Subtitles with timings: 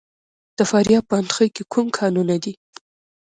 [0.57, 2.53] د فاریاب په اندخوی کې کوم کانونه دي؟